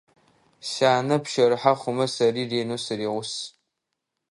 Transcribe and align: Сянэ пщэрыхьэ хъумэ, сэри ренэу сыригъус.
Сянэ 0.69 1.17
пщэрыхьэ 1.23 1.73
хъумэ, 1.79 2.05
сэри 2.13 2.43
ренэу 2.51 2.79
сыригъус. 2.85 3.33